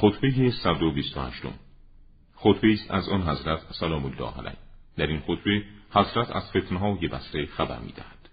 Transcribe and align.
خطبه 0.00 0.50
128 0.50 1.42
خطبه 2.34 2.72
است 2.72 2.90
از 2.90 3.08
آن 3.08 3.22
حضرت 3.22 3.60
سلام 3.80 4.04
الله 4.04 4.38
علیه. 4.38 4.56
در 4.96 5.06
این 5.06 5.20
خطبه 5.20 5.64
حضرت 5.90 6.30
از 6.30 6.50
فتنهای 6.50 7.08
بسره 7.08 7.46
خبر 7.46 7.78
می‌دهد. 7.78 8.28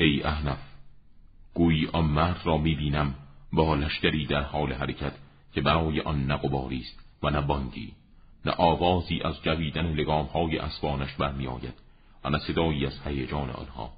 ای 0.00 0.22
احنف 0.22 0.58
گویی 1.54 1.86
آن 1.86 2.04
مرد 2.04 2.40
را 2.44 2.58
می‌بینم 2.58 3.14
با 3.52 3.74
لشکری 3.74 4.26
در 4.26 4.42
حال 4.42 4.72
حرکت 4.72 5.12
که 5.52 5.60
برای 5.60 6.00
آن 6.00 6.26
نه 6.26 6.40
است 6.44 6.98
و 7.22 7.30
نه 7.30 7.40
بانگی 7.40 7.92
نه 8.44 8.52
آوازی 8.52 9.20
از 9.24 9.42
جویدن 9.42 9.86
لگام 9.86 10.26
های 10.26 10.58
اسبانش 10.58 11.14
برمیآید 11.14 11.74
و 12.24 12.30
نه 12.30 12.38
صدایی 12.38 12.86
از 12.86 13.00
هیجان 13.04 13.50
آنها. 13.50 13.92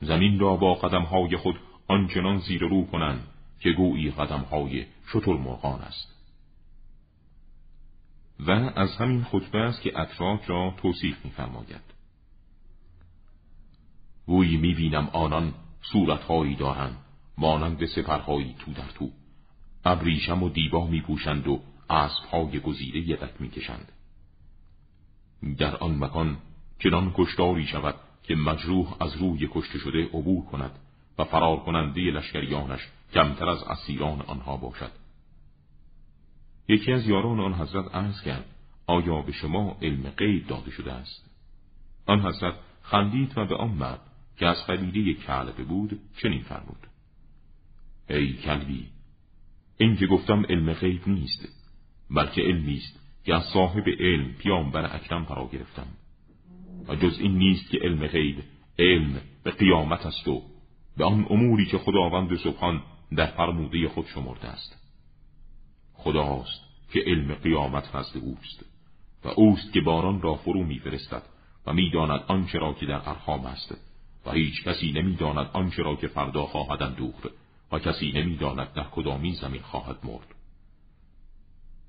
زمین 0.00 0.38
را 0.38 0.56
با 0.56 0.74
قدم 0.74 1.02
های 1.02 1.36
خود 1.36 1.56
آنچنان 1.92 2.38
زیر 2.38 2.60
رو 2.60 2.86
کنند 2.86 3.26
که 3.60 3.72
گویی 3.72 4.10
قدم 4.10 4.40
های 4.40 4.86
شتر 5.12 5.32
مرغان 5.32 5.80
است. 5.80 6.08
و 8.40 8.50
از 8.50 8.96
همین 8.96 9.24
خطبه 9.24 9.58
است 9.58 9.82
که 9.82 10.00
اتراک 10.00 10.44
را 10.44 10.74
توصیف 10.76 11.24
می‌فرماید. 11.24 11.94
گویی 14.26 14.56
می‌بینم 14.56 15.08
آنان 15.12 15.54
صورتهایی 15.92 16.56
دارند 16.56 16.96
مانند 17.38 17.86
سپرهایی 17.86 18.54
تو 18.58 18.72
در 18.72 18.88
تو. 18.94 19.10
ابریشم 19.84 20.42
و 20.42 20.48
دیبا 20.48 20.86
میپوشند 20.86 21.48
و 21.48 21.60
اسبهای 21.90 22.60
گزیده 22.60 22.98
یدک 22.98 23.40
می‌کشند. 23.40 23.92
در 25.58 25.76
آن 25.76 26.04
مکان 26.04 26.36
چنان 26.78 27.12
کشتاری 27.16 27.66
شود 27.66 27.94
که 28.22 28.34
مجروح 28.34 29.02
از 29.02 29.16
روی 29.16 29.48
کشته 29.52 29.78
شده 29.78 30.04
عبور 30.04 30.44
کند 30.44 30.78
و 31.18 31.24
فرار 31.24 31.56
کننده 31.56 32.00
لشکریانش 32.00 32.80
کمتر 33.14 33.48
از 33.48 33.62
اسیران 33.62 34.20
آنها 34.20 34.56
باشد. 34.56 34.90
یکی 36.68 36.92
از 36.92 37.06
یاران 37.06 37.40
آن 37.40 37.54
حضرت 37.54 37.94
عرض 37.94 38.22
کرد 38.22 38.44
آیا 38.86 39.22
به 39.22 39.32
شما 39.32 39.76
علم 39.82 40.10
غیب 40.10 40.46
داده 40.46 40.70
شده 40.70 40.92
است؟ 40.92 41.30
آن 42.06 42.26
حضرت 42.26 42.54
خندید 42.82 43.38
و 43.38 43.44
به 43.44 43.56
آن 43.56 43.70
مرد 43.70 44.00
که 44.36 44.46
از 44.46 44.66
قبیله 44.66 45.14
کعلبه 45.14 45.64
بود 45.64 46.00
چنین 46.22 46.42
فرمود. 46.42 46.86
ای 48.10 48.32
کلبی 48.32 48.86
این 49.78 49.96
که 49.96 50.06
گفتم 50.06 50.44
علم 50.48 50.72
غیب 50.72 51.08
نیست 51.08 51.48
بلکه 52.10 52.42
علمی 52.42 52.76
است 52.76 53.00
که 53.24 53.34
از 53.34 53.42
صاحب 53.44 53.88
علم 53.88 54.32
پیامبر 54.32 54.96
اکرم 54.96 55.24
فرا 55.24 55.48
گرفتم. 55.52 55.86
و 56.88 56.94
جز 56.96 57.18
این 57.18 57.38
نیست 57.38 57.70
که 57.70 57.78
علم 57.78 58.06
غیب 58.06 58.42
علم 58.78 59.20
به 59.44 59.50
قیامت 59.50 60.06
است 60.06 60.28
و 60.28 60.42
به 60.96 61.04
آن 61.04 61.26
اموری 61.30 61.66
که 61.66 61.78
خداوند 61.78 62.36
سبحان 62.36 62.82
در 63.16 63.26
فرموده 63.26 63.88
خود 63.88 64.06
شمرده 64.06 64.48
است. 64.48 64.76
خداست 65.94 66.60
که 66.92 67.00
علم 67.06 67.34
قیامت 67.34 67.96
نزد 67.96 68.16
اوست 68.16 68.64
و 69.24 69.28
اوست 69.28 69.72
که 69.72 69.80
باران 69.80 70.22
را 70.22 70.34
فرو 70.34 70.64
میفرستد 70.64 71.22
و 71.66 71.72
می‌داند 71.72 72.20
آنچه 72.28 72.58
را 72.58 72.72
که 72.72 72.86
در 72.86 73.08
ارحام 73.08 73.46
است 73.46 73.74
و 74.26 74.30
هیچ 74.30 74.64
کسی 74.64 74.92
نمی‌داند 74.92 75.50
آنچه 75.52 75.82
را 75.82 75.96
که 75.96 76.08
فردا 76.08 76.46
خواهد 76.46 76.82
اندوخت 76.82 77.26
و 77.72 77.78
کسی 77.78 78.12
نمی‌داند 78.12 78.72
در 78.72 78.84
کدامی 78.84 79.32
زمین 79.32 79.62
خواهد 79.62 79.96
مرد. 80.04 80.34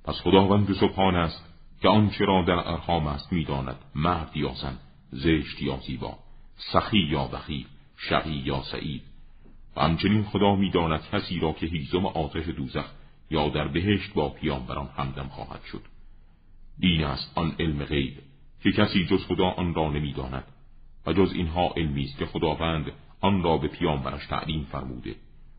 پس 0.04 0.16
خداوند 0.16 0.74
سبحان 0.74 1.16
است 1.16 1.46
که 1.82 1.90
آنچه 1.90 2.26
را 2.26 2.42
در 2.42 2.72
ارحام 2.72 3.08
است 3.08 3.34
می‌داند 3.34 3.76
مرد 3.96 4.38
یا 4.38 4.54
زن 4.54 4.78
زشت 5.12 5.62
یا 5.62 5.78
زیبا 5.78 6.18
سخی 6.74 7.00
یا 7.00 7.28
بخیل. 7.28 7.66
شقی 8.10 8.36
یا 8.46 8.62
سعید. 8.62 9.02
و 9.76 9.82
همچنین 9.82 10.24
خدا 10.24 10.56
می‌داند 10.56 11.02
کسی 11.12 11.40
را 11.40 11.54
که 11.54 11.66
هیزم 11.66 12.06
آتش 12.06 12.48
دوزخ 12.48 12.86
یا 13.32 13.50
در 13.50 13.68
بهشت 13.68 14.14
با 14.14 14.30
پیامبران 14.30 14.90
همدم 14.98 15.28
خواهد 15.28 15.64
شد. 15.72 15.82
دین 16.80 17.04
است 17.04 17.38
آن 17.38 17.56
علم 17.60 17.86
غیب 17.86 18.14
که 18.64 18.72
کسی 18.72 19.06
جز 19.06 19.26
خدا 19.26 19.50
آن 19.50 19.74
را 19.74 19.92
نمی‌داند 19.92 20.44
و 21.06 21.14
جز 21.14 21.32
اینها 21.34 21.74
علمی 21.78 22.04
است 22.04 22.18
که 22.18 22.26
خداوند 22.26 22.92
آن 23.22 23.44
را 23.44 23.58
به 23.58 23.68
پیامبرش 23.68 24.26
تعلیم 24.26 24.68
فرموده 24.72 25.16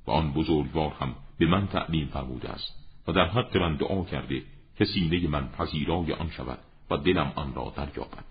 و 0.07 0.11
آن 0.11 0.33
بزرگوار 0.33 0.93
هم 1.01 1.15
به 1.39 1.47
من 1.47 1.67
تعلیم 1.67 2.07
فرموده 2.07 2.51
است 2.51 2.85
و 3.09 3.13
در 3.13 3.29
حق 3.29 3.57
من 3.57 3.77
دعا 3.77 4.05
کرده 4.05 4.43
که 4.79 4.85
سینه 4.85 5.29
من 5.29 5.49
پذیرای 5.49 6.13
آن 6.13 6.31
شود 6.31 6.59
و 6.91 6.97
دلم 6.97 7.33
آن 7.37 7.55
را 7.55 7.73
دریابد. 7.77 8.25